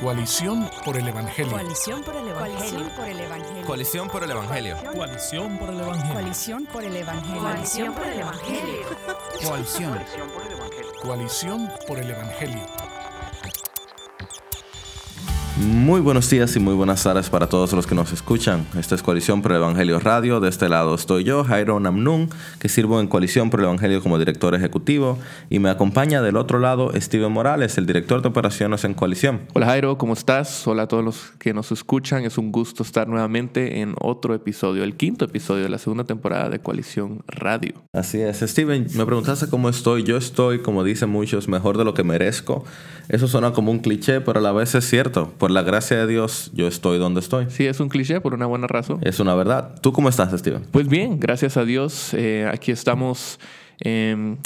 [0.00, 1.52] Coalición por el Evangelio.
[1.52, 3.66] Coalición por el Evangelio.
[3.66, 4.76] Coalición por el Evangelio.
[4.94, 6.12] Coalición por el Evangelio.
[6.14, 7.42] Coalición por el Evangelio.
[7.42, 8.84] Coalición por el Evangelio.
[9.44, 10.00] Coalición.
[11.02, 12.79] Coalición por el Evangelio.
[15.60, 18.64] Muy buenos días y muy buenas tardes para todos los que nos escuchan.
[18.78, 20.40] Esta es Coalición por el Evangelio Radio.
[20.40, 24.18] De este lado estoy yo, Jairo Namnun, que sirvo en Coalición por el Evangelio como
[24.18, 25.18] director ejecutivo.
[25.50, 29.42] Y me acompaña del otro lado Steven Morales, el director de operaciones en Coalición.
[29.52, 30.66] Hola Jairo, ¿cómo estás?
[30.66, 32.24] Hola a todos los que nos escuchan.
[32.24, 36.48] Es un gusto estar nuevamente en otro episodio, el quinto episodio de la segunda temporada
[36.48, 37.74] de Coalición Radio.
[37.92, 38.40] Así es.
[38.40, 40.04] Steven, me preguntaste cómo estoy.
[40.04, 42.64] Yo estoy, como dicen muchos, mejor de lo que merezco.
[43.10, 45.32] Eso suena como un cliché, pero a la vez es cierto.
[45.36, 47.46] Por la gracia de Dios, yo estoy donde estoy.
[47.50, 48.98] Sí, es un cliché por una buena razón.
[49.02, 49.74] Es una verdad.
[49.80, 50.62] ¿Tú cómo estás, Steven?
[50.70, 52.14] Pues bien, gracias a Dios.
[52.14, 53.38] eh, aquí estamos
[53.80, 54.36] em,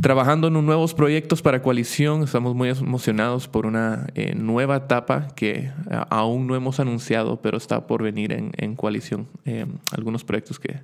[0.00, 2.22] trabajando en nuevos proyectos para Coalición.
[2.22, 7.56] Estamos muy emocionados por una eh, nueva etapa que a- aún no hemos anunciado, pero
[7.58, 9.26] está por venir en, en Coalición.
[9.44, 10.80] Em, algunos proyectos que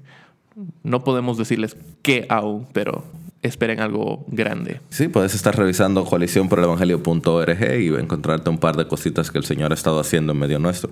[0.83, 3.05] no podemos decirles qué aún, pero
[3.47, 4.81] esperen algo grande.
[4.91, 9.75] Sí, puedes estar revisando coaliciónporelevangelio.org y encontrarte un par de cositas que el Señor ha
[9.75, 10.91] estado haciendo en medio nuestro.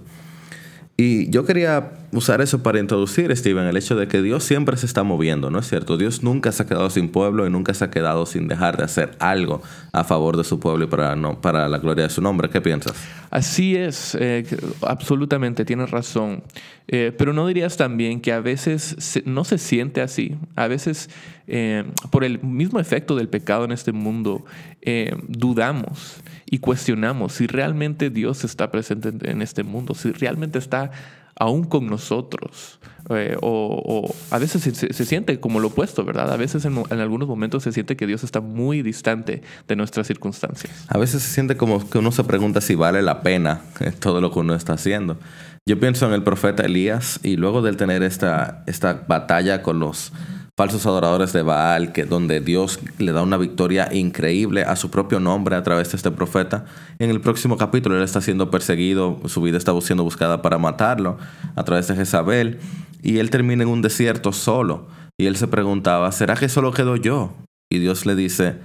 [0.97, 4.87] Y yo quería usar eso para introducir, Steven, el hecho de que Dios siempre se
[4.87, 5.97] está moviendo, ¿no es cierto?
[5.97, 8.85] Dios nunca se ha quedado sin pueblo y nunca se ha quedado sin dejar de
[8.85, 12.23] hacer algo a favor de su pueblo y para, no, para la gloria de su
[12.23, 12.49] nombre.
[12.49, 12.95] ¿Qué piensas?
[13.31, 14.47] Así es, eh,
[14.83, 16.45] absolutamente, tienes razón.
[16.87, 20.37] Eh, pero no dirías también que a veces se- no se siente así.
[20.55, 21.11] A veces,
[21.49, 24.45] eh, por el mismo efecto del pecado en este mundo,
[24.83, 26.19] eh, dudamos
[26.51, 30.91] y cuestionamos si realmente Dios está presente en- este mundo, si realmente está
[31.37, 32.79] aún con nosotros.
[33.11, 36.33] Eh, o, a veces se, siente como lo opuesto, ¿verdad?
[36.33, 40.87] A veces en, algunos momentos se siente que Dios está muy distante de nuestras circunstancias.
[40.89, 43.63] A veces se siente como que uno se pregunta si vale la pena
[44.01, 45.19] todo lo que uno está haciendo.
[45.67, 50.13] Yo pienso en el profeta Elías y luego de tener esta, esta batalla con los
[50.57, 55.19] falsos adoradores de Baal, que donde Dios le da una victoria increíble a su propio
[55.19, 56.67] nombre a través de este profeta,
[57.01, 61.19] en el próximo capítulo él está siendo perseguido, su vida está siendo buscada para matarlo
[61.57, 62.61] a través de Jezabel
[63.03, 64.87] y él termina en un desierto solo
[65.19, 67.35] y él se preguntaba, ¿será que solo quedo yo?
[67.71, 68.57] Y Dios le dice,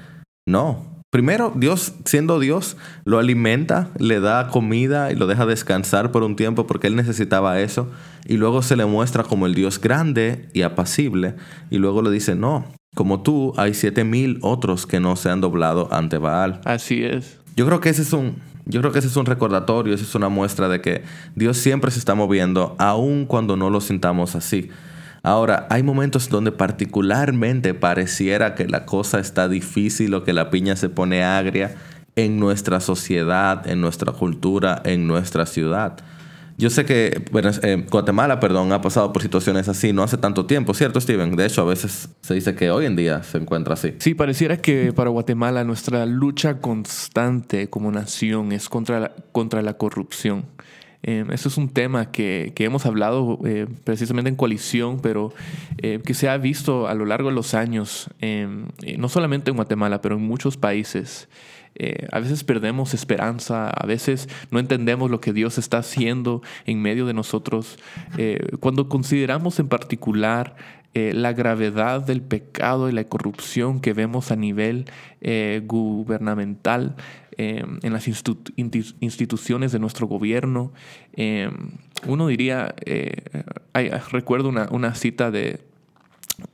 [0.47, 0.85] no.
[1.11, 6.35] Primero, Dios, siendo Dios, lo alimenta, le da comida y lo deja descansar por un
[6.35, 7.87] tiempo porque él necesitaba eso.
[8.29, 11.33] Y luego se le muestra como el Dios grande y apacible.
[11.71, 12.63] Y luego le dice, no,
[12.93, 16.61] como tú, hay siete mil otros que no se han doblado ante Baal.
[16.63, 17.39] Así es.
[17.55, 18.35] Yo creo que ese es un,
[18.65, 21.01] yo creo que ese es un recordatorio, esa es una muestra de que
[21.33, 24.69] Dios siempre se está moviendo, aun cuando no lo sintamos así.
[25.23, 30.75] Ahora, hay momentos donde particularmente pareciera que la cosa está difícil o que la piña
[30.75, 31.77] se pone agria
[32.15, 35.97] en nuestra sociedad, en nuestra cultura, en nuestra ciudad.
[36.59, 40.45] Yo sé que bueno, eh, Guatemala, perdón, ha pasado por situaciones así no hace tanto
[40.45, 41.37] tiempo, ¿cierto, Steven?
[41.37, 43.93] De hecho, a veces se dice que hoy en día se encuentra así.
[43.99, 49.75] Sí, pareciera que para Guatemala nuestra lucha constante como nación es contra la, contra la
[49.75, 50.43] corrupción.
[51.01, 55.33] Eh, eso es un tema que, que hemos hablado eh, precisamente en coalición, pero
[55.77, 58.49] eh, que se ha visto a lo largo de los años, eh,
[58.97, 61.29] no solamente en Guatemala, pero en muchos países.
[61.75, 66.81] Eh, a veces perdemos esperanza, a veces no entendemos lo que Dios está haciendo en
[66.81, 67.77] medio de nosotros.
[68.17, 70.55] Eh, cuando consideramos en particular
[70.93, 74.85] eh, la gravedad del pecado y la corrupción que vemos a nivel
[75.65, 76.95] gubernamental,
[77.37, 80.73] en las instituciones de nuestro gobierno,
[82.05, 82.75] uno diría,
[84.11, 85.68] recuerdo una cita de,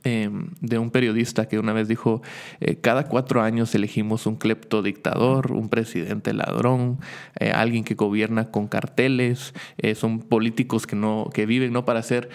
[0.04, 0.30] eh,
[0.60, 2.22] de un periodista que una vez dijo,
[2.60, 6.98] eh, cada cuatro años elegimos un cleptodictador, un presidente ladrón,
[7.38, 12.02] eh, alguien que gobierna con carteles, eh, son políticos que, no, que viven no para
[12.02, 12.28] ser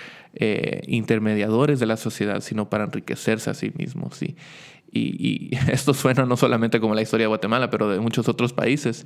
[0.88, 4.16] intermediadores de la sociedad, sino para enriquecerse a sí mismos.
[4.16, 4.38] ¿sí?
[4.90, 8.54] Y, y esto suena no solamente como la historia de Guatemala, pero de muchos otros
[8.54, 9.06] países.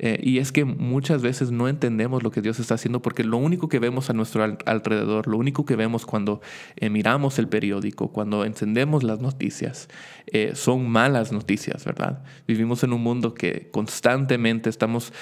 [0.00, 3.36] Eh, y es que muchas veces no entendemos lo que Dios está haciendo porque lo
[3.36, 6.40] único que vemos a nuestro al- alrededor, lo único que vemos cuando
[6.76, 9.88] eh, miramos el periódico, cuando encendemos las noticias,
[10.28, 12.22] eh, son malas noticias, ¿verdad?
[12.46, 15.12] Vivimos en un mundo que constantemente estamos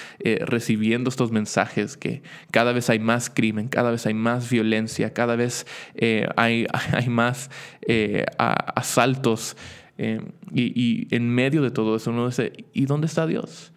[0.41, 2.21] recibiendo estos mensajes que
[2.51, 5.65] cada vez hay más crimen, cada vez hay más violencia, cada vez
[6.35, 7.49] hay, hay más
[8.37, 9.55] asaltos.
[9.97, 10.21] y,
[10.53, 13.71] y en medio de todo eso uno dice, ¿y dónde está Dios?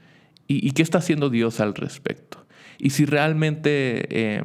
[0.53, 2.45] ¿Y, qué está haciendo Dios al respecto?
[2.79, 4.43] Y si realmente eh,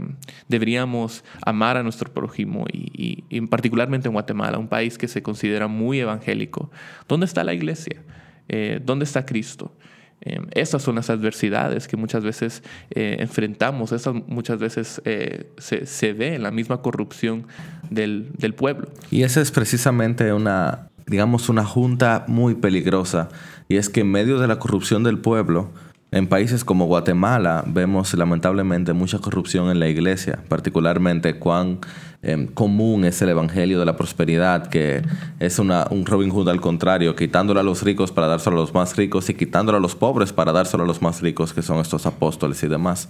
[0.48, 6.00] deberíamos amar a nuestro prójimo, y, particularmente en Guatemala, un país que se considera muy
[6.00, 6.70] evangélico,
[7.08, 8.04] ¿dónde está la iglesia?
[8.50, 9.74] Eh, ¿Dónde está Cristo?
[10.22, 15.86] Eh, esas son las adversidades que muchas veces eh, enfrentamos, esas muchas veces eh, se,
[15.86, 17.48] se, ve en la misma corrupción
[17.90, 18.90] del, del pueblo.
[19.12, 23.30] Y esa es precisamente una, digamos, una junta muy peligrosa,
[23.68, 25.72] y es que en medio de la corrupción del pueblo,
[26.16, 31.80] en países como Guatemala vemos lamentablemente mucha corrupción en la iglesia, particularmente cuán
[32.26, 35.04] eh, común es el evangelio de la prosperidad, que
[35.40, 38.74] es una, un Robin Hood al contrario, quitándolo a los ricos para dárselo a los
[38.74, 41.78] más ricos y quitándolo a los pobres para dárselo a los más ricos, que son
[41.80, 43.10] estos apóstoles y demás.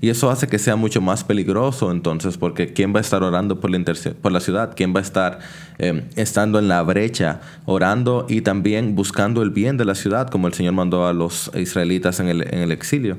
[0.00, 3.58] Y eso hace que sea mucho más peligroso entonces, porque ¿quién va a estar orando
[3.58, 3.80] por la,
[4.20, 4.74] por la ciudad?
[4.76, 5.40] ¿Quién va a estar
[5.78, 10.46] eh, estando en la brecha, orando y también buscando el bien de la ciudad, como
[10.46, 13.16] el Señor mandó a los israelitas en el, en el exilio?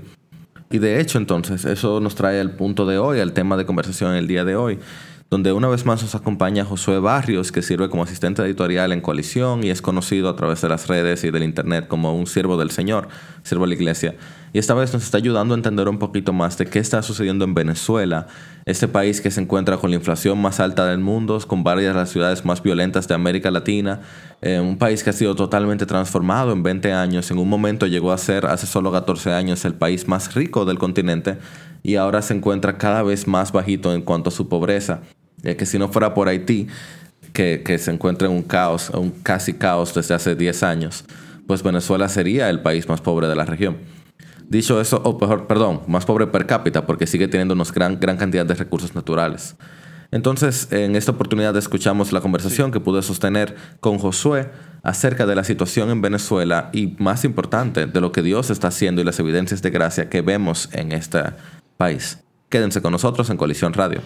[0.72, 4.16] Y de hecho entonces, eso nos trae al punto de hoy, al tema de conversación
[4.16, 4.80] el día de hoy
[5.34, 9.64] donde una vez más nos acompaña Josué Barrios, que sirve como asistente editorial en Coalición
[9.64, 12.70] y es conocido a través de las redes y del Internet como un siervo del
[12.70, 13.08] Señor,
[13.42, 14.16] siervo de la iglesia.
[14.54, 17.46] Y esta vez nos está ayudando a entender un poquito más de qué está sucediendo
[17.46, 18.28] en Venezuela,
[18.68, 22.00] este país que se encuentra con la inflación más alta del mundo, con varias de
[22.00, 24.02] las ciudades más violentas de América Latina,
[24.40, 28.12] eh, un país que ha sido totalmente transformado en 20 años, en un momento llegó
[28.12, 31.40] a ser hace solo 14 años el país más rico del continente
[31.82, 35.02] y ahora se encuentra cada vez más bajito en cuanto a su pobreza
[35.44, 36.68] que si no fuera por Haití,
[37.34, 41.06] que, que, se encuentra en un caos, un casi caos desde hace 10 años,
[41.48, 43.78] pues Venezuela sería el país más pobre de la región.
[44.50, 48.18] Dicho eso, o mejor, perdón, más pobre per cápita, porque sigue teniendo una gran, gran
[48.18, 49.56] cantidad de recursos naturales.
[50.12, 54.51] Entonces, en esta oportunidad escuchamos la conversación que pude sostener con Josué
[54.84, 59.01] acerca de la situación en Venezuela y, más importante, de lo que Dios está haciendo
[59.01, 61.24] y las evidencias de gracia que vemos en este
[61.78, 62.19] país.
[62.50, 64.01] Quédense con nosotros en Colisión Radio.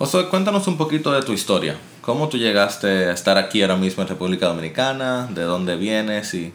[0.00, 1.76] José, cuéntanos un poquito de tu historia.
[2.00, 5.28] ¿Cómo tú llegaste a estar aquí ahora mismo en República Dominicana?
[5.30, 6.32] ¿De dónde vienes?
[6.32, 6.54] Y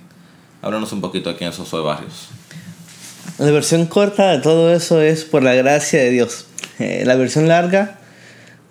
[0.64, 2.30] háblanos un poquito de quién es Josué Barrios.
[3.38, 6.48] La versión corta de todo eso es por la gracia de Dios.
[6.80, 8.00] Eh, la versión larga,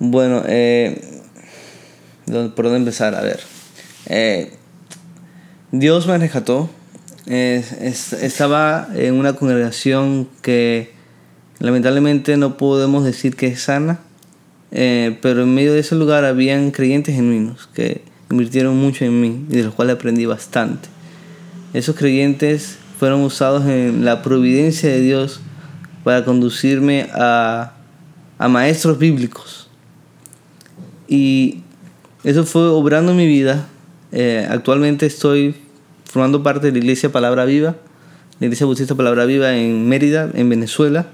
[0.00, 1.22] bueno, eh,
[2.26, 3.14] ¿por dónde empezar?
[3.14, 3.38] A ver.
[4.06, 4.54] Eh,
[5.70, 6.68] Dios me rescató.
[7.26, 10.92] estaba en una congregación que
[11.60, 14.00] lamentablemente no podemos decir que es sana
[14.76, 19.46] eh, pero en medio de ese lugar habían creyentes genuinos que invirtieron mucho en mí
[19.48, 20.88] y de los cuales aprendí bastante.
[21.72, 25.40] Esos creyentes fueron usados en la providencia de Dios
[26.02, 27.74] para conducirme a,
[28.36, 29.68] a maestros bíblicos.
[31.06, 31.60] Y
[32.24, 33.68] eso fue obrando mi vida.
[34.10, 35.54] Eh, actualmente estoy
[36.04, 37.76] formando parte de la Iglesia Palabra Viva,
[38.40, 41.06] la Iglesia Bautista Palabra Viva en Mérida, en Venezuela.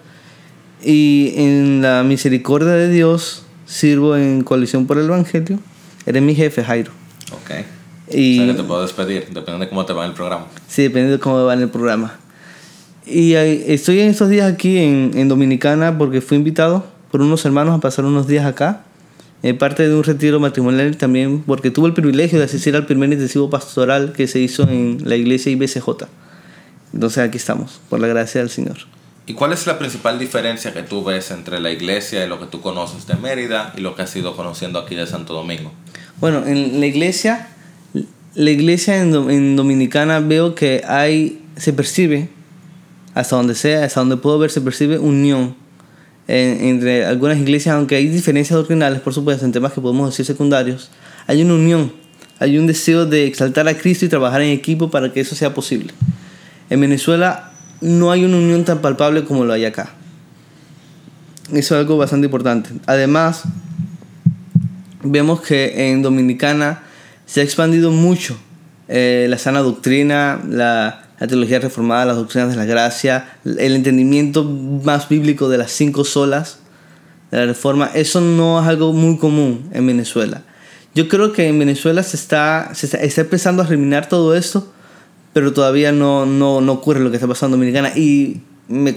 [0.83, 5.59] Y en la misericordia de Dios sirvo en Coalición por el Evangelio.
[6.05, 6.91] Eres mi jefe, Jairo.
[7.33, 7.65] Ok.
[8.13, 10.47] Y, o sea que te puedo despedir, dependiendo de cómo te va en el programa.
[10.67, 12.19] Sí, dependiendo de cómo va en el programa.
[13.07, 17.77] Y estoy en estos días aquí en, en, Dominicana porque fui invitado por unos hermanos
[17.77, 18.83] a pasar unos días acá.
[19.43, 23.11] En parte de un retiro matrimonial también porque tuve el privilegio de asistir al primer
[23.11, 26.07] intensivo pastoral que se hizo en la iglesia IBCJ.
[26.93, 28.77] Entonces aquí estamos, por la gracia del Señor.
[29.27, 32.47] ¿Y cuál es la principal diferencia que tú ves entre la iglesia y lo que
[32.47, 35.71] tú conoces de Mérida y lo que has ido conociendo aquí de Santo Domingo?
[36.21, 37.49] Bueno, en la iglesia,
[38.35, 42.29] la iglesia en, Dominicana veo que hay, se percibe,
[43.15, 45.55] hasta donde sea, hasta donde puedo ver, se percibe unión
[46.27, 50.91] entre algunas iglesias, aunque hay diferencias doctrinales, por supuesto, en temas que podemos decir secundarios,
[51.27, 51.93] hay una unión,
[52.39, 55.53] hay un deseo de exaltar a Cristo y trabajar en equipo para que eso sea
[55.55, 55.93] posible.
[56.69, 57.50] En Venezuela
[57.81, 59.91] no hay una unión tan palpable como lo hay acá.
[61.53, 62.71] Eso es algo bastante importante.
[62.87, 63.43] Además,
[65.03, 66.83] vemos que en Dominicana
[67.27, 68.39] se ha expandido mucho
[68.89, 75.09] eh, la sana doctrina, la, teología reformada, las doctrinas de la gracia, el entendimiento más
[75.09, 76.61] bíblico de las cinco solas
[77.31, 77.91] de la reforma.
[77.95, 80.43] Eso no es algo muy común en Venezuela.
[80.95, 84.73] Yo creo que en Venezuela se está, se está empezando a eliminar todo esto
[85.33, 87.93] pero todavía no, no, no ocurre lo que está pasando en Dominicana.
[87.97, 88.97] Y me,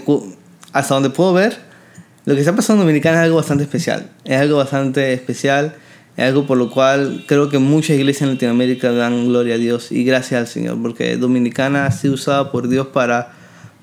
[0.72, 1.58] hasta donde puedo ver,
[2.24, 4.10] lo que está pasando en Dominicana es algo bastante especial.
[4.24, 5.74] Es algo bastante especial,
[6.16, 9.92] es algo por lo cual creo que muchas iglesias en Latinoamérica dan gloria a Dios
[9.92, 13.32] y gracias al Señor, porque Dominicana ha sido usada por Dios para,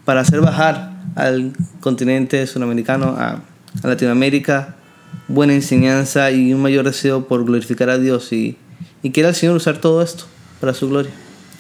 [0.06, 3.42] para hacer bajar al continente sudamericano, a,
[3.84, 4.76] a Latinoamérica,
[5.28, 8.34] buena enseñanza y un mayor deseo por glorificar a Dios.
[8.34, 8.58] Y,
[9.04, 10.26] y quiere el Señor usar todo esto
[10.60, 11.12] para su gloria.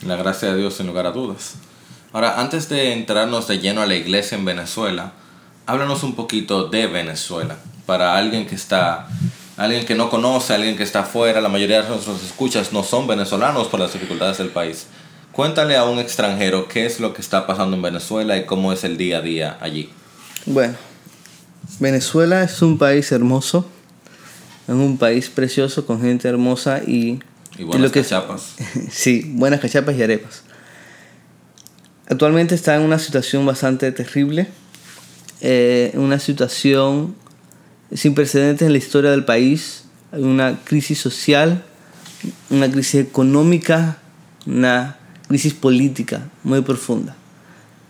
[0.05, 1.55] La gracia de Dios sin lugar a dudas.
[2.13, 5.13] Ahora, antes de entrarnos de lleno a la iglesia en Venezuela,
[5.65, 7.57] háblanos un poquito de Venezuela.
[7.85, 9.07] Para alguien que está,
[9.57, 13.07] alguien que no conoce, alguien que está afuera, la mayoría de nuestros escuchas no son
[13.07, 14.87] venezolanos por las dificultades del país.
[15.31, 18.83] Cuéntale a un extranjero qué es lo que está pasando en Venezuela y cómo es
[18.83, 19.89] el día a día allí.
[20.45, 20.75] Bueno,
[21.79, 23.65] Venezuela es un país hermoso,
[24.67, 27.19] es un país precioso con gente hermosa y,
[27.57, 28.55] Y buenas lo que- cachapas.
[28.91, 30.43] sí, buenas cachapas y arepas.
[32.07, 34.47] Actualmente está en una situación bastante terrible,
[35.39, 37.15] eh, una situación
[37.93, 41.63] sin precedentes en la historia del país, hay una crisis social,
[42.49, 43.97] una crisis económica,
[44.45, 47.15] una crisis política muy profunda.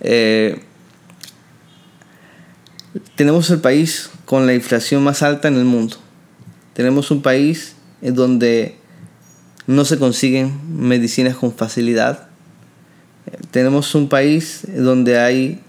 [0.01, 0.61] Eh,
[3.15, 5.97] tenemos el país con la inflación más alta en el mundo.
[6.73, 8.77] Tenemos un país en donde
[9.67, 12.27] no se consiguen medicinas con facilidad.
[13.51, 15.61] Tenemos un país donde hay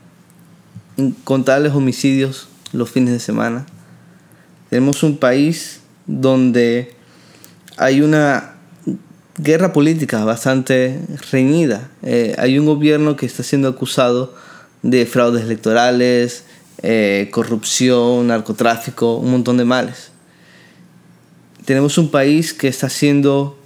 [0.96, 3.66] incontables homicidios los fines de semana.
[4.70, 6.94] Tenemos un país donde
[7.76, 8.54] hay una
[9.38, 11.90] guerra política bastante reñida.
[12.02, 14.34] Eh, hay un gobierno que está siendo acusado
[14.82, 16.44] de fraudes electorales,
[16.82, 20.10] eh, corrupción, narcotráfico, un montón de males.
[21.64, 23.61] Tenemos un país que está siendo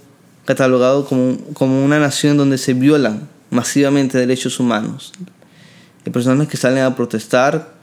[0.47, 5.11] catalogado como, como una nación donde se violan masivamente derechos humanos.
[6.05, 7.73] Hay personas que salen a protestar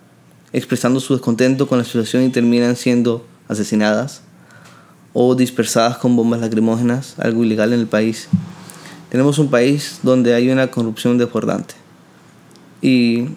[0.51, 4.23] expresando su descontento con la situación y terminan siendo asesinadas
[5.13, 8.29] o dispersadas con bombas lacrimógenas, algo ilegal en el país.
[9.11, 11.75] Tenemos un país donde hay una corrupción desbordante.
[12.81, 13.29] Y,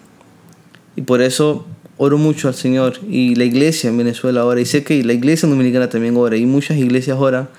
[0.96, 1.66] y por eso
[1.98, 4.62] oro mucho al Señor y la iglesia en Venezuela ahora.
[4.62, 6.36] Y sé que la iglesia dominicana también ora.
[6.38, 7.50] Y muchas iglesias oran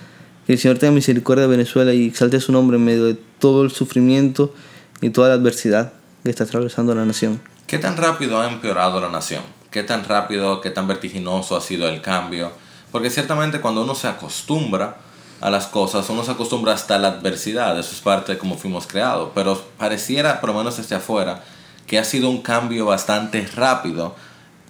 [0.49, 3.61] que el Señor tenga misericordia de Venezuela y exalte su nombre en medio de todo
[3.61, 4.51] el sufrimiento
[4.99, 7.39] y toda la adversidad que está atravesando la nación.
[7.67, 9.43] ¿Qué tan rápido ha empeorado la nación?
[9.69, 12.51] ¿Qué tan rápido, qué tan vertiginoso ha sido el cambio?
[12.91, 14.97] Porque ciertamente cuando uno se acostumbra
[15.39, 18.87] a las cosas, uno se acostumbra hasta la adversidad, eso es parte de cómo fuimos
[18.87, 21.43] creados, pero pareciera, por lo menos desde afuera,
[21.85, 24.15] que ha sido un cambio bastante rápido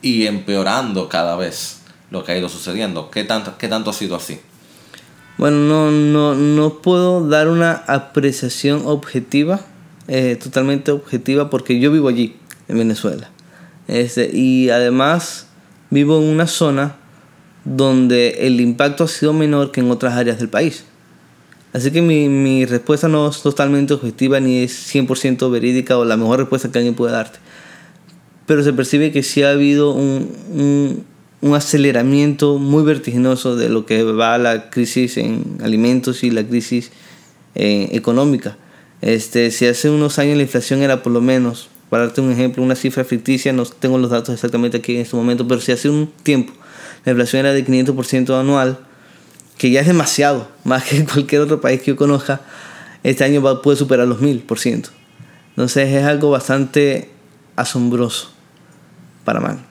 [0.01, 3.09] y empeorando cada vez lo que ha ido sucediendo.
[3.09, 4.41] ¿Qué tanto, qué tanto ha sido así?
[5.39, 9.61] Bueno, no, no, no puedo dar una apreciación objetiva,
[10.09, 12.35] eh, totalmente objetiva, porque yo vivo allí,
[12.67, 13.29] en Venezuela.
[13.87, 15.47] Este, y además
[15.91, 16.97] vivo en una zona
[17.63, 20.83] donde el impacto ha sido menor que en otras áreas del país.
[21.71, 26.17] Así que mi, mi respuesta no es totalmente objetiva ni es 100% verídica o la
[26.17, 27.39] mejor respuesta que alguien puede darte.
[28.45, 31.05] Pero se percibe que sí ha habido un, un,
[31.41, 36.43] un aceleramiento muy vertiginoso de lo que va a la crisis en alimentos y la
[36.43, 36.91] crisis
[37.55, 38.57] eh, económica.
[39.01, 42.61] Este, si hace unos años la inflación era por lo menos, para darte un ejemplo,
[42.61, 45.89] una cifra ficticia, no tengo los datos exactamente aquí en este momento, pero si hace
[45.89, 46.53] un tiempo
[47.05, 48.79] la inflación era de 500% anual,
[49.57, 52.41] que ya es demasiado, más que cualquier otro país que yo conozca,
[53.03, 54.89] este año va, puede superar los 1000%.
[55.49, 57.09] Entonces es algo bastante
[57.55, 58.31] asombroso
[59.23, 59.68] para mal.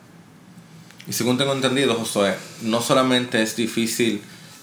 [1.08, 4.20] Y según tengo entendido, Josué, no solamente es difícil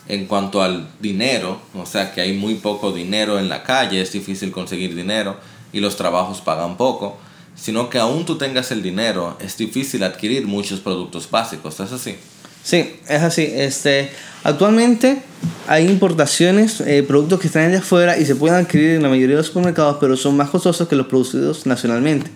[0.08, 4.12] en cuanto al dinero, o sea que hay muy poco dinero en la calle, es
[4.12, 5.38] difícil conseguir dinero
[5.74, 7.18] y los trabajos pagan poco,
[7.56, 12.16] sino que aún tú tengas el dinero, es difícil adquirir muchos productos básicos, ¿es así?
[12.64, 13.50] Sí, es así.
[13.52, 14.12] Este,
[14.44, 15.24] actualmente
[15.68, 19.36] hay importaciones, eh, productos que están de afuera y se pueden adquirir en la mayoría
[19.36, 22.30] de los supermercados, pero son más costosos que los producidos nacionalmente.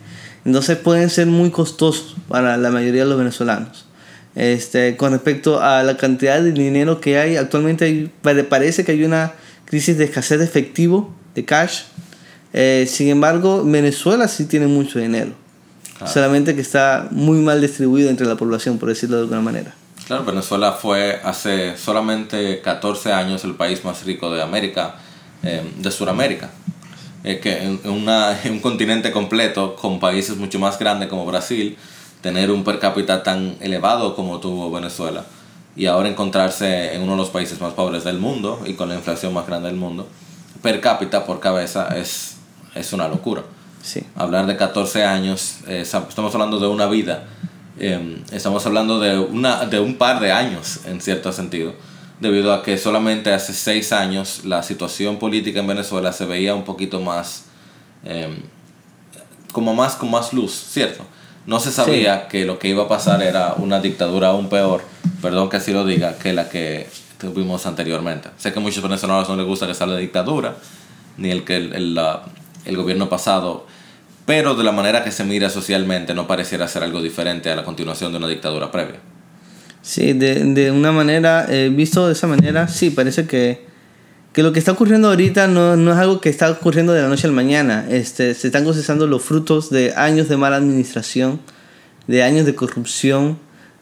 [0.46, 3.88] Entonces pueden ser muy costosos para la mayoría de los venezolanos.
[4.36, 8.12] Este, con respecto a la cantidad de dinero que hay, actualmente hay-
[8.44, 9.34] parece que hay una
[9.66, 11.82] crisis de escasez de efectivo, de cash.
[12.54, 15.32] Eh, sin embargo, Venezuela sí tiene mucho dinero.
[15.98, 16.14] Claro.
[16.14, 19.74] Solamente que está muy mal distribuido entre la población, por decirlo de alguna manera.
[20.08, 24.96] Claro, Venezuela fue hace solamente 14 años el país más rico de América,
[25.44, 26.50] eh, de Sudamérica.
[27.24, 31.26] Eh, que en, en una, en un continente completo, con países mucho más grandes como
[31.26, 31.78] Brasil,
[32.22, 35.26] tener un per cápita tan elevado como tuvo Venezuela
[35.76, 38.96] y ahora encontrarse en uno de los países más pobres del mundo y con la
[38.96, 40.08] inflación más grande del mundo,
[40.62, 42.36] per cápita por cabeza es,
[42.76, 43.44] es una locura.
[43.82, 44.04] Sí.
[44.16, 47.28] Hablar de 14 años, eh, estamos hablando de una vida,
[47.80, 51.74] eh, estamos hablando de, una, de un par de años en cierto sentido,
[52.20, 56.66] debido a que solamente hace 6 años la situación política en Venezuela se veía un
[56.66, 57.46] poquito más,
[58.04, 58.44] eh,
[59.54, 61.06] como más con más luz, ¿cierto?
[61.50, 64.84] No se sabía que lo que iba a pasar era una dictadura aún peor,
[65.22, 66.88] perdón que así lo diga, que la que
[67.20, 68.29] tuvimos anteriormente.
[68.38, 70.56] Sé que a muchos venezolanos no les gusta que salga la dictadura,
[71.18, 72.22] ni el que el, el, la-
[72.65, 73.65] el gobierno pasado,
[74.27, 77.63] pero de la manera que se mira socialmente no pareciera ser algo diferente a la
[77.63, 79.00] continuación de una dictadura previa.
[79.82, 83.65] Sí, de, de una manera, eh, visto de esa manera, sí, parece que,
[84.34, 87.08] que lo que está ocurriendo ahorita no, no es algo que está ocurriendo de la
[87.08, 87.88] noche al mañana.
[87.90, 91.40] Este, se están cosechando los frutos de años de mala administración,
[92.08, 93.40] de años de corrupción,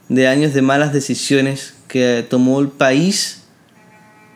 [0.10, 3.44] de años de malas decisiones que tomó el país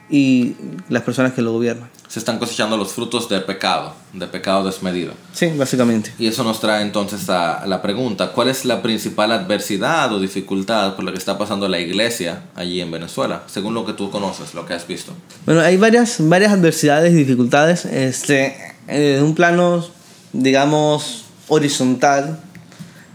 [0.10, 0.56] y
[0.90, 1.91] las personas que lo gobiernan.
[2.12, 5.14] Se están cosechando los frutos de pecado, de pecado desmedido.
[5.32, 6.12] Sí, básicamente.
[6.20, 10.98] Y eso nos trae entonces a la pregunta, ¿cuál es la principal adversidad o dificultad
[10.98, 14.54] por la que está pasando la iglesia allí en Venezuela, según lo que tú conoces,
[14.54, 15.14] lo que has visto?
[15.46, 17.86] Bueno, hay varias, varias adversidades y dificultades.
[17.86, 18.58] Este,
[18.90, 19.88] en un plano,
[20.34, 22.42] digamos, horizontal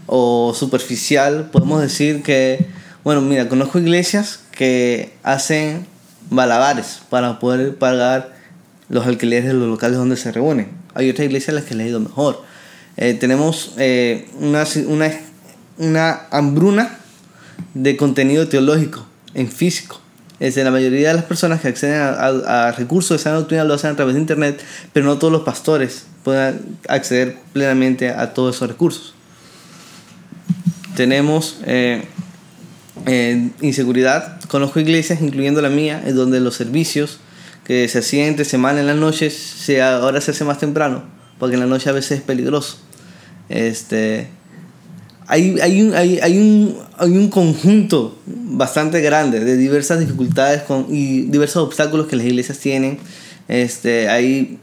[0.07, 2.65] o superficial, podemos decir que,
[3.03, 5.85] bueno, mira, conozco iglesias que hacen
[6.31, 8.36] malabares para poder pagar
[8.89, 10.69] los alquileres de los locales donde se reúnen.
[10.93, 12.43] Hay otras iglesias a las que les ha ido mejor.
[12.97, 15.11] Eh, tenemos eh, una, una,
[15.77, 16.97] una hambruna
[17.73, 19.99] de contenido teológico en físico.
[20.39, 23.37] Es decir, la mayoría de las personas que acceden a, a- a recursos de sana
[23.37, 24.61] doctrina lo hacen a través de internet,
[24.93, 29.13] pero no todos los pastores pueden acceder plenamente a todos esos recursos.
[30.95, 32.03] Tenemos eh,
[33.05, 34.39] eh, inseguridad.
[34.47, 37.19] Conozco iglesias, incluyendo la mía, en donde los servicios
[37.67, 41.03] que se hacían entre semana en las noches se, ahora se hace más temprano,
[41.37, 42.77] porque en la noche a veces es peligroso.
[43.49, 44.29] Este,
[45.27, 50.85] hay, hay, un, hay, hay, un, hay un conjunto bastante grande de diversas dificultades con,
[50.89, 52.99] y diversos obstáculos que las iglesias tienen.
[53.49, 54.59] Este, hay,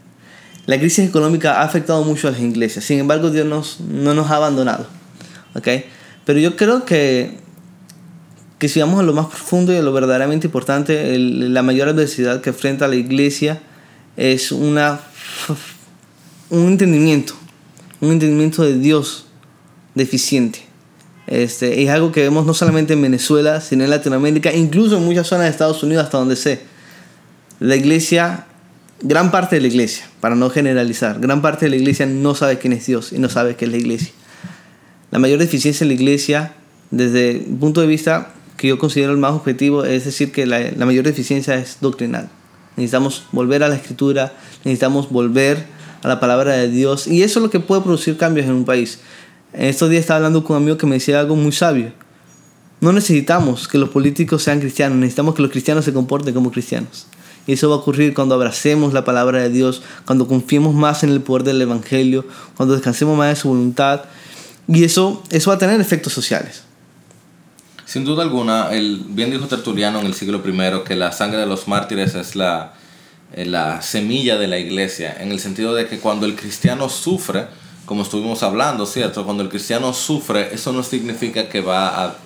[0.65, 4.31] la crisis económica ha afectado mucho a las iglesias, sin embargo Dios nos, no nos
[4.31, 4.87] ha abandonado.
[5.55, 5.85] ¿okay?
[6.25, 7.37] Pero yo creo que,
[8.65, 11.87] que si vamos a lo más profundo y a lo verdaderamente importante, el- la mayor
[11.91, 13.61] adversidad que enfrenta la iglesia
[14.17, 15.01] es una,
[16.49, 17.35] un entendimiento,
[18.01, 19.27] un entendimiento de Dios
[19.95, 20.61] deficiente.
[21.27, 25.27] Este, es algo que vemos no solamente en Venezuela, sino en Latinoamérica, incluso en muchas
[25.27, 26.61] zonas de Estados Unidos, hasta donde sé.
[27.61, 28.47] La iglesia,
[29.03, 32.57] gran parte de la iglesia, para no generalizar, gran parte de la iglesia no sabe
[32.59, 34.13] quién es Dios y no sabe qué es la iglesia.
[35.11, 36.55] La mayor deficiencia en la iglesia,
[36.91, 38.31] desde el punto de vista
[38.65, 42.31] que yo considero el más objetivo, es decir, que la, la mayor deficiencia es doctrinal.
[42.79, 44.33] Necesitamos volver a la escritura,
[44.65, 45.67] necesitamos volver
[46.03, 48.65] a la palabra de Dios, y eso es lo que puede producir cambios en un
[48.65, 49.01] país.
[49.53, 51.93] En estos días estaba hablando con un amigo que me decía algo muy sabio.
[52.81, 57.07] No necesitamos que los políticos sean cristianos, necesitamos que los cristianos se comporten como cristianos.
[57.47, 61.11] Y eso va a ocurrir cuando abracemos la palabra de Dios, cuando confiemos más en
[61.11, 62.25] el poder del Evangelio,
[62.57, 64.05] cuando descansemos más de su voluntad.
[64.67, 66.63] Y eso, eso va a tener efectos sociales.
[67.87, 71.47] Sin duda alguna, el, bien dijo Tertuliano en el siglo I que la sangre de
[71.47, 72.73] los mártires es la,
[73.35, 77.47] eh, la semilla de la iglesia, en el sentido de que cuando el cristiano sufre,
[77.85, 79.25] como estuvimos hablando, ¿cierto?
[79.25, 82.17] Cuando el cristiano sufre, eso no significa que va a,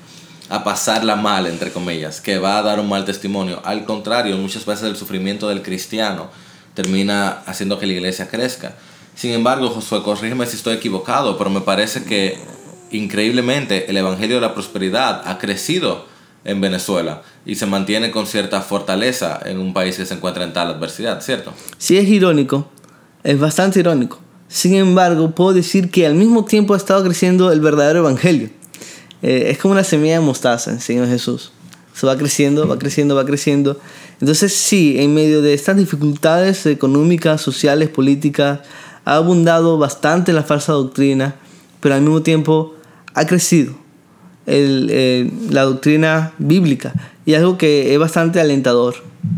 [0.48, 3.60] a pasarla mal, entre comillas, que va a dar un mal testimonio.
[3.64, 6.30] Al contrario, muchas veces el sufrimiento del cristiano
[6.74, 8.74] termina haciendo que la iglesia crezca.
[9.16, 12.38] Sin embargo, Josué, corrígeme si estoy equivocado, pero me parece que
[12.90, 16.06] increíblemente el Evangelio de la Prosperidad ha crecido
[16.44, 20.52] en Venezuela y se mantiene con cierta fortaleza en un país que se encuentra en
[20.52, 21.52] tal adversidad, ¿cierto?
[21.76, 22.68] Sí es irónico,
[23.22, 24.18] es bastante irónico.
[24.48, 28.48] Sin embargo, puedo decir que al mismo tiempo ha estado creciendo el verdadero evangelio.
[29.22, 31.52] Eh, es como una semilla de mostaza, el Señor Jesús.
[31.92, 33.78] Se va creciendo, va creciendo, va creciendo.
[34.20, 38.60] Entonces sí, en medio de estas dificultades económicas, sociales, políticas,
[39.04, 41.36] ha abundado bastante la falsa doctrina,
[41.80, 42.74] pero al mismo tiempo
[43.18, 43.74] ha crecido
[44.46, 46.94] el, eh, la doctrina bíblica.
[47.26, 48.94] Y algo que es bastante alentador.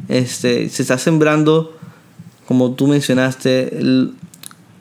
[0.09, 1.77] Este, se está sembrando,
[2.47, 4.13] como tú mencionaste, el-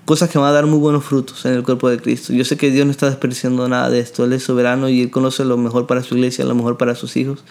[0.06, 2.34] cosas que van a dar muy buenos frutos en el cuerpo de Cristo.
[2.34, 4.26] Yo sé que Dios no está desperdiciando nada de esto.
[4.26, 7.16] Él es soberano y Él conoce lo mejor para su iglesia, lo mejor para sus
[7.16, 7.44] hijos.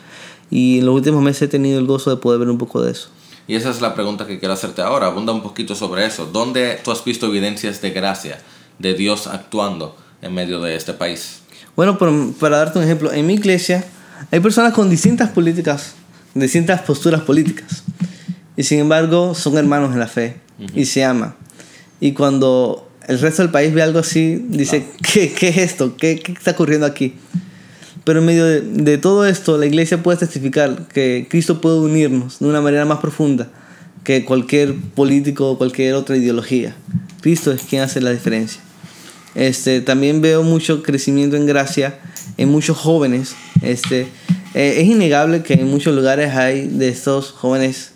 [0.51, 2.93] Y en los últimos meses he tenido el gozo de poder ver un poco de
[2.93, 3.11] eso.
[3.47, 5.07] Y esa es la pregunta que quiero hacerte ahora.
[5.07, 6.27] Abunda un poquito sobre eso.
[6.33, 8.41] ¿Dónde tú has visto evidencias de gracia,
[8.79, 11.38] de Dios actuando en medio de este país?
[11.79, 13.85] Bueno, por- para darte un ejemplo, en mi iglesia
[14.33, 15.93] hay personas con distintas políticas,
[16.35, 17.85] distintas posturas políticas.
[18.57, 20.39] Y sin embargo son hermanos en la fe
[20.75, 21.37] y se aman.
[22.01, 25.97] Y cuando el resto del país ve algo así, dice, ¿qué, qué es esto?
[25.97, 27.15] ¿Qué, ¿Qué está ocurriendo aquí?
[28.03, 32.41] Pero en medio de, de todo esto, la iglesia puede testificar que Cristo puede unirnos
[32.41, 33.47] de una manera más profunda
[34.03, 36.75] que cualquier político o cualquier otra ideología.
[37.21, 38.61] Cristo es quien hace la diferencia.
[39.39, 41.95] Este, también veo mucho crecimiento en gracia
[42.39, 43.37] en muchos jóvenes.
[43.63, 44.09] Este,
[44.55, 47.93] eh, es innegable que en muchos lugares hay de estos jóvenes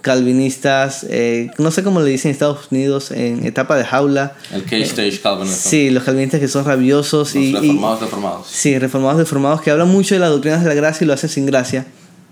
[0.00, 4.34] calvinistas, eh, no sé cómo le dicen en Estados Unidos, en etapa de jaula.
[4.50, 5.68] El K-Stage Calvinism.
[5.68, 8.46] Sí, los calvinistas que son rabiosos Los y, y- reformados, reformados.
[8.50, 11.28] Sí, reformados, deformados, que hablan mucho de las doctrinas de la gracia y lo hacen
[11.28, 11.84] sin gracia.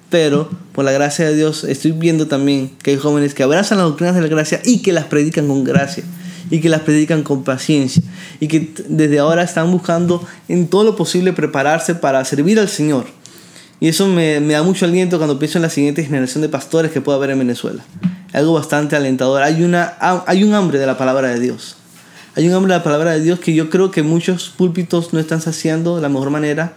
[0.08, 3.88] Pero por la gracia de Dios estoy viendo también que hay jóvenes que abrazan las
[3.88, 6.04] doctrinas de la gracia y que las predican con gracia
[6.50, 8.02] y que las predican con paciencia
[8.40, 13.06] y que desde ahora están buscando en todo lo posible prepararse para servir al Señor.
[13.78, 16.92] Y eso me, me da mucho aliento cuando pienso en la siguiente generación de pastores
[16.92, 17.84] que pueda haber en Venezuela.
[18.32, 19.42] Algo bastante alentador.
[19.42, 21.76] Hay, una, hay un hambre de la palabra de Dios.
[22.36, 25.20] Hay un hambre de la palabra de Dios que yo creo que muchos púlpitos no
[25.20, 26.74] están saciando de la mejor manera,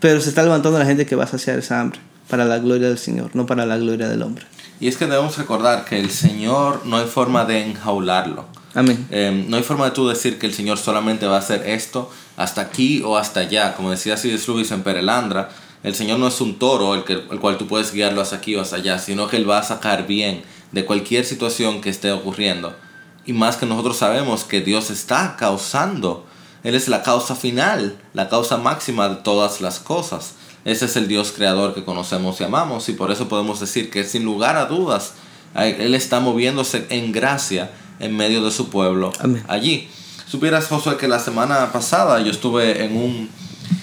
[0.00, 2.88] pero se está levantando la gente que va a saciar esa hambre para la gloria
[2.88, 4.44] del Señor, no para la gloria del hombre.
[4.84, 8.44] Y es que debemos recordar que el Señor no hay forma de enjaularlo.
[8.74, 9.06] Amén.
[9.10, 12.10] Eh, no hay forma de tú decir que el Señor solamente va a hacer esto
[12.36, 13.76] hasta aquí o hasta allá.
[13.76, 14.44] Como decía C.S.
[14.46, 15.48] Lewis en Perelandra,
[15.82, 18.56] el Señor no es un toro el, que, el cual tú puedes guiarlo hasta aquí
[18.56, 22.12] o hasta allá, sino que Él va a sacar bien de cualquier situación que esté
[22.12, 22.76] ocurriendo.
[23.24, 26.26] Y más que nosotros sabemos que Dios está causando.
[26.62, 30.34] Él es la causa final, la causa máxima de todas las cosas.
[30.64, 32.88] Ese es el Dios creador que conocemos y amamos.
[32.88, 35.14] Y por eso podemos decir que sin lugar a dudas,
[35.54, 39.44] Él está moviéndose en gracia en medio de su pueblo Amén.
[39.48, 39.88] allí.
[40.26, 43.30] Supieras, Josué, que la semana pasada yo estuve en un,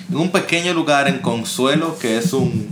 [0.09, 2.67] en un pequeño lugar en Consuelo, que es un,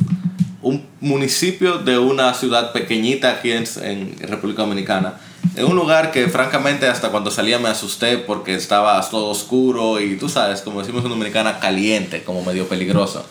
[0.61, 5.13] un municipio de una ciudad pequeñita aquí en, en República Dominicana.
[5.55, 10.17] En un lugar que francamente hasta cuando salía me asusté porque estaba todo oscuro y
[10.17, 13.25] tú sabes, como decimos en Dominicana, caliente, como medio peligroso.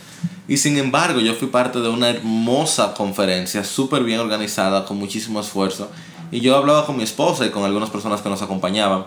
[0.49, 5.41] Y sin embargo, yo fui parte de una hermosa conferencia, súper bien organizada, con muchísimo
[5.41, 5.91] esfuerzo.
[6.33, 9.05] Y yo hablaba con mi esposa y con algunas personas que nos acompañaban.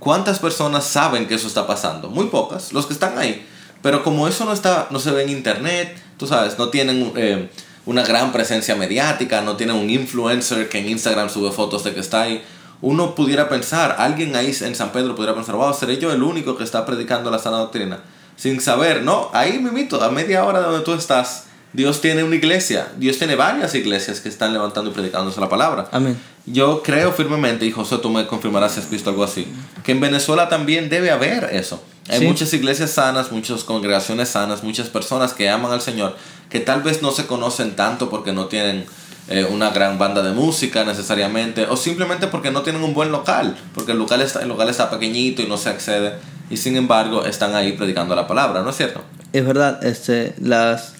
[0.00, 2.10] ¿Cuántas personas saben que eso está pasando?
[2.10, 3.46] Muy pocas, los que están ahí.
[3.82, 7.48] Pero como eso no, está, no se ve en internet, tú sabes, no tienen eh,
[7.86, 12.00] una gran presencia mediática, no tienen un influencer que en Instagram sube fotos de que
[12.00, 12.42] está ahí,
[12.80, 16.56] uno pudiera pensar, alguien ahí en San Pedro pudiera pensar, wow, seré yo el único
[16.56, 18.00] que está predicando la sana doctrina.
[18.38, 22.36] Sin saber, no, ahí mimito, a media hora de donde tú estás, Dios tiene una
[22.36, 25.88] iglesia, Dios tiene varias iglesias que están levantando y predicándose la palabra.
[25.92, 26.16] Amén.
[26.46, 29.46] Yo creo firmemente, y José, tú me confirmarás si has visto algo así,
[29.82, 31.82] que en Venezuela también debe haber eso.
[32.08, 32.24] Hay Sí.
[32.26, 36.16] muchas iglesias sanas, muchas congregaciones sanas, muchas personas que aman al Señor,
[36.48, 38.86] que tal vez no se conocen tanto porque no tienen
[39.30, 43.58] eh, una gran banda de música necesariamente, o simplemente porque no tienen un buen local,
[43.74, 46.14] porque el local está, el local está pequeñito y no se accede,
[46.50, 49.02] y sin embargo están ahí predicando la palabra, ¿no es cierto?
[49.32, 50.94] Es verdad, este, las,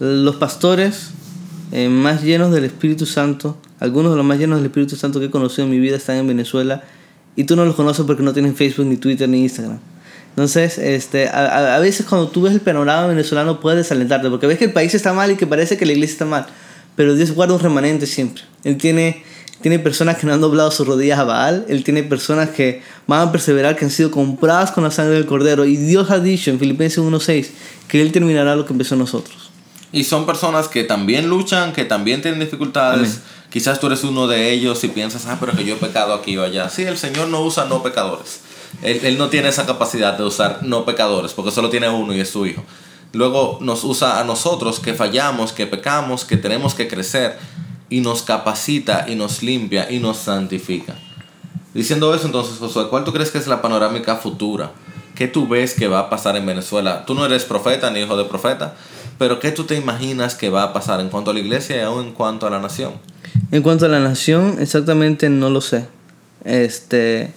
[0.00, 1.10] los pastores
[1.72, 5.26] eh, más llenos del Espíritu Santo, algunos de los más llenos del Espíritu Santo que
[5.26, 6.82] he conocido en mi vida están en Venezuela
[7.36, 9.78] y tú no los conoces porque no tienen Facebook, ni Twitter, ni Instagram.
[10.30, 14.58] Entonces, este, a, a- veces cuando tú ves el panorama venezolano puedes desalentarte porque ves
[14.58, 16.46] que el país está mal y que parece que la iglesia está mal,
[16.96, 18.42] pero Dios guarda un remanente siempre.
[18.64, 19.22] Él tiene,
[19.64, 23.26] tiene personas que no han doblado sus rodillas a Baal, Él tiene personas que van
[23.26, 26.50] a perseverar, que han sido compradas con la sangre del Cordero y Dios ha dicho
[26.50, 27.48] en Filipenses 1.6
[27.88, 29.48] que Él terminará lo que empezó en nosotros.
[29.90, 33.08] Y son personas que también luchan, que también tienen dificultades.
[33.08, 33.22] Amén.
[33.48, 36.36] Quizás tú eres uno de ellos y piensas, ah, pero que yo he pecado aquí
[36.36, 36.68] o allá.
[36.68, 38.40] Sí, el Señor no usa no pecadores.
[38.82, 42.20] Él, él no tiene esa capacidad de usar no pecadores, porque solo tiene uno y
[42.20, 42.62] es su hijo.
[43.14, 47.38] Luego nos usa a nosotros que fallamos, que pecamos, que tenemos que crecer
[47.90, 50.94] y nos capacita y nos limpia y nos santifica.
[51.74, 54.70] Diciendo eso, entonces, Josué, ¿cuál tú crees que es la panorámica futura?
[55.14, 57.04] ¿Qué tú ves que va a pasar en Venezuela?
[57.04, 58.74] Tú no eres profeta ni hijo de profeta,
[59.18, 61.80] pero ¿qué tú te imaginas que va a pasar en cuanto a la iglesia y
[61.80, 62.92] aún en cuanto a la nación?
[63.50, 65.86] En cuanto a la nación, exactamente no lo sé.
[66.44, 67.32] Este,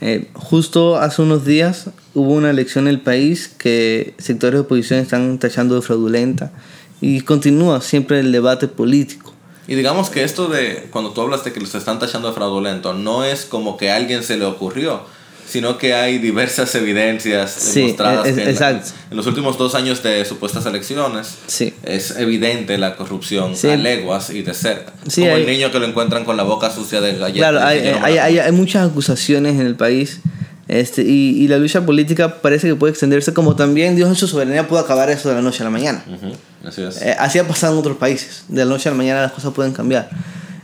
[0.00, 4.98] eh, justo hace unos días hubo una elección en el país que sectores de oposición
[4.98, 6.52] están tachando de fraudulenta
[7.00, 9.31] y continúa siempre el debate político.
[9.68, 12.94] Y digamos que esto de cuando tú hablas de que los están tachando de fraudulento,
[12.94, 15.02] no es como que a alguien se le ocurrió,
[15.48, 19.74] sino que hay diversas evidencias Sí, demostradas es- que en, la- en los últimos dos
[19.74, 21.74] años de supuestas elecciones Sí.
[21.84, 23.68] es evidente la corrupción Sí.
[23.68, 24.92] a leguas y de cerca.
[25.14, 27.50] Como el hay- niño que lo encuentran con la boca sucia de galletas.
[27.50, 30.20] Claro, hay, hay, hay- hay muchas acusaciones en el país
[30.68, 34.26] este, y, y la lucha política parece que puede extenderse como también Dios en su
[34.26, 36.02] soberanía puede acabar eso de la noche a la mañana.
[36.08, 36.32] Ujú,
[36.64, 37.02] Así es.
[37.02, 38.44] Eh, ha pasado en otros países.
[38.48, 40.10] De la noche a la mañana las cosas pueden cambiar.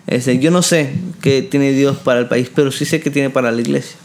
[0.06, 3.30] Este, yo no sé qué tiene Dios para el país, pero sí sé qué tiene
[3.30, 3.96] para la iglesia.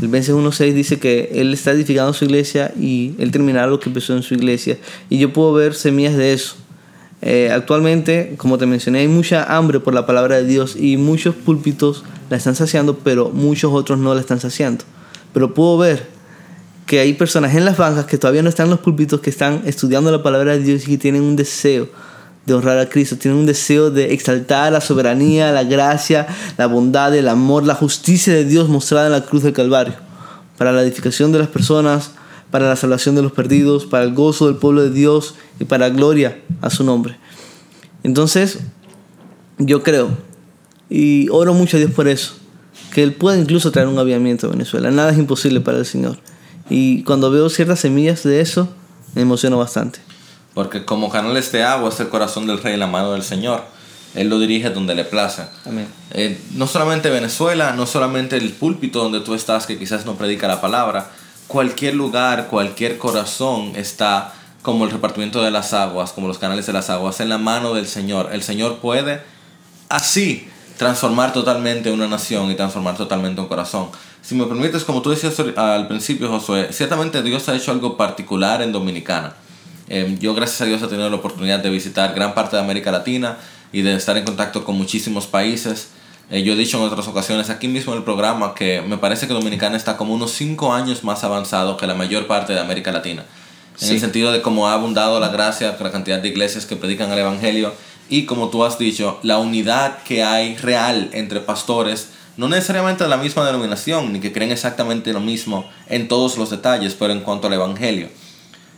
[0.00, 3.88] El Vences 1.6 dice que Él está edificando su iglesia y Él terminará lo que
[3.88, 4.76] empezó en su iglesia.
[5.08, 6.56] Y yo puedo ver semillas de eso.
[7.22, 11.36] Eh, actualmente, como te mencioné, hay mucha hambre por la palabra de Dios y muchos
[11.36, 14.84] púlpitos la están saciando, pero muchos otros no la están saciando.
[15.32, 16.08] Pero puedo ver
[16.86, 19.62] que hay personas en las bancas que todavía no están en los púlpitos, que están
[19.64, 21.88] estudiando la palabra de Dios y que tienen un deseo
[22.44, 26.26] de honrar a Cristo, tienen un deseo de exaltar la soberanía, la gracia,
[26.58, 29.94] la bondad, el amor, la justicia de Dios mostrada en la cruz del Calvario,
[30.58, 32.12] para la edificación de las personas,
[32.50, 35.88] para la salvación de los perdidos, para el gozo del pueblo de Dios y para
[35.88, 37.16] gloria a su nombre.
[38.02, 38.58] Entonces,
[39.58, 40.10] yo creo
[40.90, 42.34] y oro mucho a Dios por eso,
[42.92, 44.90] que Él pueda incluso traer un avivamiento a Venezuela.
[44.90, 46.18] Nada es imposible para el Señor.
[46.72, 48.66] Y cuando veo ciertas semillas de eso,
[49.14, 49.98] me emociono bastante.
[50.54, 53.62] Porque como canales de agua es el corazón del rey en la mano del Señor.
[54.14, 55.06] Él lo dirige donde le.
[55.66, 55.86] Amén.
[56.12, 60.48] Eh, no solamente Venezuela, no solamente el púlpito donde tú estás, que quizás no predica
[60.48, 61.10] la palabra,
[61.46, 64.32] cualquier lugar, cualquier corazón está
[64.62, 67.74] como el repartimiento de las aguas, como los canales de las aguas, en la mano
[67.74, 68.30] del Señor.
[68.32, 69.20] El Señor puede
[69.90, 73.90] así transformar totalmente una nación y transformar totalmente un corazón.
[74.22, 78.62] Si me permites, como tú decías al principio, Josué, ciertamente Dios ha hecho algo particular
[78.62, 79.34] en Dominicana.
[79.88, 82.92] Eh, yo, gracias a Dios, he tenido la oportunidad de visitar gran parte de América
[82.92, 83.38] Latina
[83.72, 85.88] y de estar en contacto con muchísimos países.
[86.30, 89.26] Eh, yo he dicho en otras ocasiones aquí mismo en el programa que me parece
[89.26, 92.92] que Dominicana está como unos 5 años más avanzado que la mayor parte de América
[92.92, 93.24] Latina.
[93.80, 97.10] En el sentido de cómo ha abundado la gracia, la cantidad de iglesias que predican
[97.10, 97.72] el Evangelio
[98.08, 103.10] y como tú has dicho, la unidad que hay real entre pastores, no necesariamente de
[103.10, 107.20] la misma denominación, ni que creen exactamente lo mismo en todos los detalles, pero en
[107.20, 108.08] cuanto al Evangelio.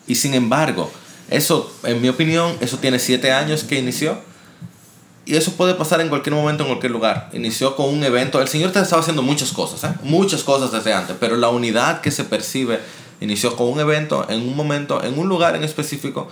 [0.07, 0.91] Y sin embargo,
[1.31, 4.19] eso, en mi opinión, eso tiene siete años que inició.
[5.27, 7.31] Y eso puede pasar en cualquier momento, en cualquier lugar.
[7.33, 8.43] Inició con un evento.
[8.43, 9.95] El Señor te estaba haciendo muchas cosas, ¿eh?
[10.03, 12.81] muchas cosas desde antes, pero la unidad que se percibe
[13.21, 16.29] inició con un evento, en un momento, en un lugar en específico,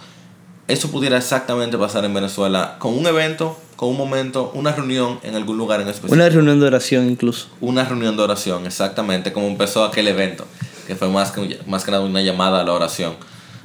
[0.68, 5.34] eso pudiera exactamente pasar en Venezuela con un evento, con un momento, una reunión en
[5.34, 6.14] algún lugar en específico.
[6.14, 7.48] Una reunión de oración incluso.
[7.60, 10.46] Una reunión de oración, exactamente, como empezó aquel evento,
[10.86, 13.14] que fue más que, más que nada una llamada a la oración.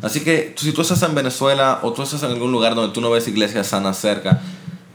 [0.02, 3.02] Así que si tú estás en Venezuela o tú estás en algún lugar donde tú
[3.02, 4.42] no ves iglesias sanas cerca,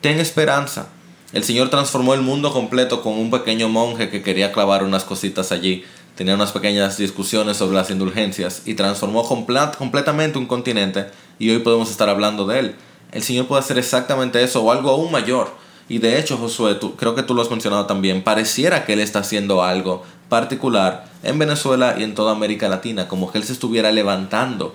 [0.00, 0.88] ten esperanza.
[1.32, 5.50] El Señor transformó el mundo completo con un pequeño monje que quería clavar unas cositas
[5.50, 5.84] allí.
[6.14, 11.06] Tenía unas pequeñas discusiones sobre las indulgencias y transformó completamente un continente
[11.38, 12.76] y hoy podemos estar hablando de él.
[13.12, 15.50] El Señor puede hacer exactamente eso o algo aún mayor.
[15.88, 19.00] Y de hecho, Josué, tú, creo que tú lo has mencionado también, pareciera que Él
[19.00, 23.52] está haciendo algo particular en Venezuela y en toda América Latina, como que Él se
[23.52, 24.74] estuviera levantando,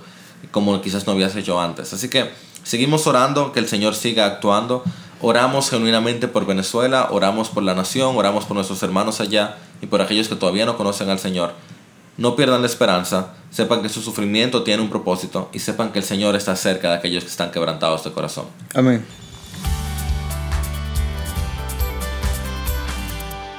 [0.51, 1.93] como quizás no habías hecho antes.
[1.93, 2.29] Así que
[2.63, 4.83] seguimos orando, que el Señor siga actuando.
[5.19, 10.01] Oramos genuinamente por Venezuela, oramos por la nación, oramos por nuestros hermanos allá y por
[10.01, 11.53] aquellos que todavía no conocen al Señor.
[12.17, 16.06] No pierdan la esperanza, sepan que su sufrimiento tiene un propósito y sepan que el
[16.06, 18.45] Señor está cerca de aquellos que están quebrantados de corazón.
[18.73, 19.06] Amén.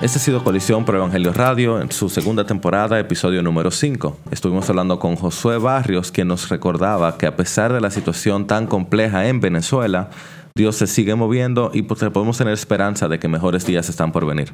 [0.00, 4.16] Este ha sido Colisión por Evangelio Radio en su segunda temporada, episodio número 5.
[4.30, 8.66] Estuvimos hablando con Josué Barrios, quien nos recordaba que a pesar de la situación tan
[8.66, 10.10] compleja en Venezuela,
[10.54, 14.26] Dios se sigue moviendo y pues, podemos tener esperanza de que mejores días están por
[14.26, 14.52] venir.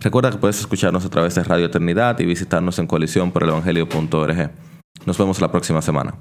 [0.00, 3.50] Recuerda que puedes escucharnos a través de Radio Eternidad y visitarnos en coalición por el
[3.50, 4.50] evangelio.org.
[5.06, 6.14] Nos vemos la próxima semana.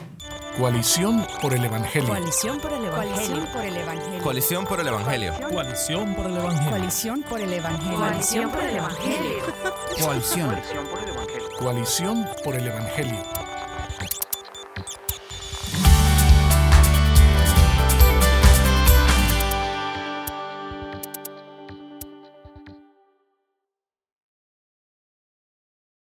[0.57, 2.09] Coalición por el Evangelio.
[2.09, 3.13] Coalición por el Evangelio.
[3.13, 4.23] Coalición por el Evangelio.
[4.23, 5.33] Coalición por el Evangelio.
[5.51, 6.69] Coalición por el Evangelio.
[6.69, 7.97] Coalición por el Evangelio.
[7.97, 9.43] Coalición por el Evangelio.
[10.01, 10.55] Coalición.
[11.59, 13.36] Coalición por el Evangelio.